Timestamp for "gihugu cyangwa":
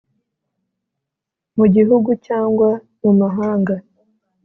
1.75-2.69